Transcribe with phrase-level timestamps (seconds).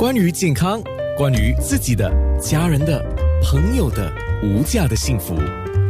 [0.00, 0.82] 关于健康，
[1.14, 2.10] 关于自己的、
[2.40, 3.04] 家人的、
[3.44, 4.10] 朋友的
[4.42, 5.34] 无价的幸福，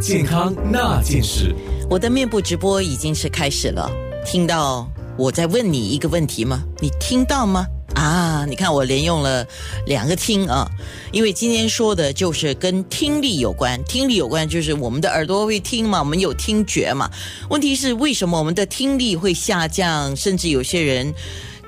[0.00, 1.54] 健康那件事。
[1.88, 3.88] 我的面部直播已经是开始了，
[4.26, 6.64] 听到我在问你一个问题吗？
[6.80, 7.64] 你听到吗？
[7.94, 9.46] 啊，你看我连用了
[9.86, 10.68] 两个听啊，
[11.12, 17.08] 因为今天说的就是跟听力有关，听力有关就是我们的耳朵会听嘛，我们有听觉嘛。
[17.48, 21.14] 问题是为什么我们的听力会下降，甚至有些人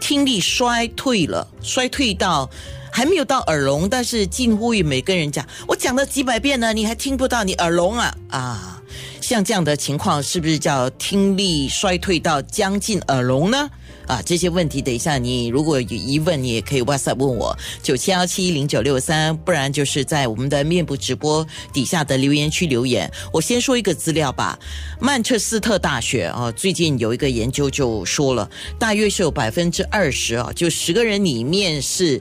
[0.02, 2.50] 听力衰退了，衰退到
[2.90, 8.82] 还没有到耳聋，但是近乎于每个人讲，我讲了几百遍了，你还听不到，你耳聋啊啊！
[9.20, 13.70] 像这样的情况，是不是叫听力衰退到将近耳聋呢？
[14.06, 23.10] 啊，这些问题，等一下你如果有疑问，你也可以 WhatsApp 问我九七幺七零九六三，不然就是在我们的面部直播底下的留言区留言。
[23.32, 24.58] 我先说一个资料吧，
[25.00, 32.20] 曼彻斯特大学啊，最近有一个研究就说了，大约是有百分之二十啊，就十个人里面是，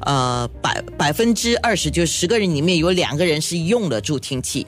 [0.00, 4.66] 呃，百百分之二十，就十个人里面有两个人是用了助听器，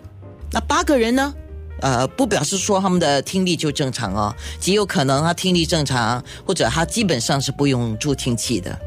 [0.51, 1.35] 那八个人呢？
[1.83, 8.79] 呃，不表示说他们的听力就正常哦，极有可能他听力正常，或者他基本上是不用助听器的，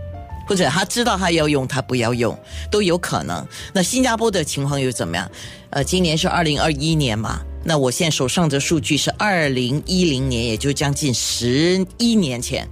[0.47, 2.35] 或者他知道他要用，他不要用，
[2.71, 3.45] 都有可能。
[3.73, 5.29] 那新加坡的情况又怎么样？
[5.71, 12.65] 呃，今年是二零二一年嘛，那我现在手上的数据是二零一零年，也就将近十一年前，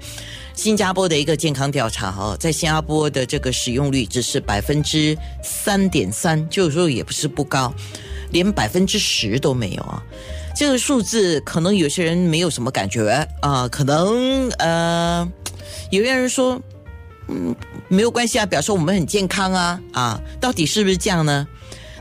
[0.56, 7.74] 新加坡的一个健康调查哈，在新加坡的这个使用率只是百分之三点三，就是说也不是不高。
[8.34, 10.04] 连百分之十都没有啊！
[10.56, 15.26] 这个数字可能有些人没有什么感觉啊，可能呃，
[15.90, 16.62] 有些人说，
[17.30, 17.56] 嗯，
[17.88, 21.48] 没有关系啊，表示我们很健康啊啊，到底是不是这样呢？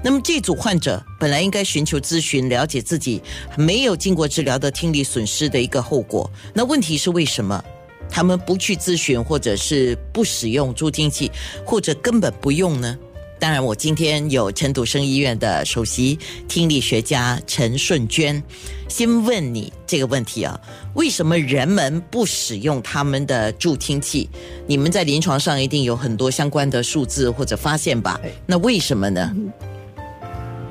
[0.02, 3.22] 那么这组患者本来应该寻求咨询，了解自己
[3.56, 6.28] 没有经过治疗的听力损失的一个后果。
[6.52, 7.62] 那问题是为什么
[8.10, 11.30] 他们不去咨询，或者是不使用助听器，
[11.64, 12.98] 或者根本不用呢？
[13.42, 18.40] 当然，我今天有陈笃生医院的首席听力学家陈顺娟，
[18.88, 20.56] 先问你这个问题啊：
[20.94, 24.30] 为什么人们不使用他们的助听器？
[24.64, 28.20] 你们在临床上一定有很多相关的数字或者发现吧？
[28.46, 29.34] 那为什么呢？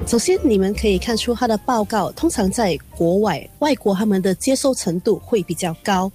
[0.07, 6.09] 首先，你们可以看出他的报告，通常在国外，外国他们的接受程度会比较高。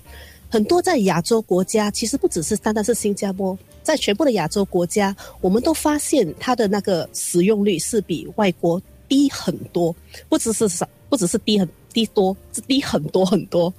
[0.48, 3.58] 很多在亚洲国家，其实不只是单单是新加坡。
[3.86, 9.94] 在全部的亚洲国家，我们都发现它的那个使用率是比外国低很多，
[10.28, 13.72] 不只是少，不只是低很低多，是低很多很多。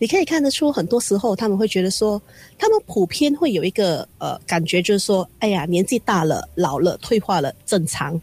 [0.00, 2.20] 你可以看得出，很多时候他们会觉得说，
[2.58, 8.20] 他们普遍会有一个呃感觉，就是说，哎呀，年纪大了，老了，退化了，正常。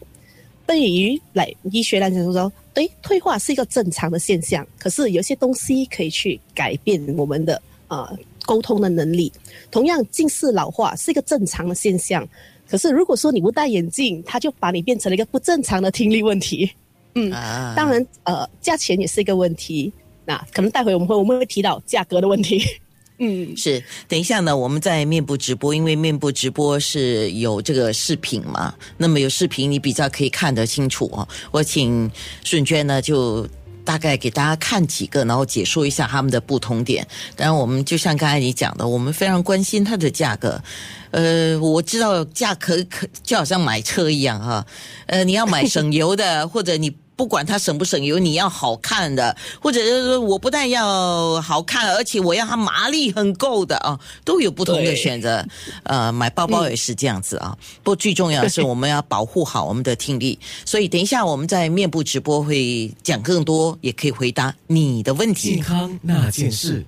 [0.66, 8.14] 对于来医学来讲说，对，退化是一个正常的现象，可是有些东西可以去改变我们的啊。
[8.50, 9.32] 沟通的能力，
[9.70, 12.28] 同样近视老化是一个正常的现象。
[12.68, 16.68] 可是如果说你不戴眼镜，它就把你变成了一个不正常的听力问题。
[17.14, 17.30] 嗯，
[17.76, 19.92] 当然，呃，价钱也是一个问题。
[20.24, 22.60] 那可能待会我们会我们会提到价格的问题。
[23.22, 23.80] 嗯，是。
[24.08, 31.28] 等一下呢，我们在面部直播，因为面部直播是有这个视频嘛，那么有视频你比较可以看得清楚哦。
[31.52, 32.10] 我请
[32.42, 33.46] 顺娟呢就。
[33.84, 37.06] 大概给大家看几个，然后解说一下他们的不同点。
[37.36, 40.62] 当然，我们就像刚才你讲的，我们非常关心它的价格。
[41.10, 44.64] 呃，我知道价格可就好像买车一样哈。
[45.06, 46.94] 呃，你要买省油的，或者你。
[47.20, 55.46] 不管它省不省油，你要好看的，或者是说我不但要好看，而且我要它麻力很够的啊，都有不同的选择。
[55.82, 57.54] 呃，买包包也是这样子啊。
[57.82, 60.38] 不过最重要的是我们要保护好我们的听力。
[60.64, 65.56] 所以等一下我们在面部直播会讲更多，也可以回答你的问题。
[65.56, 66.82] 健康那件事。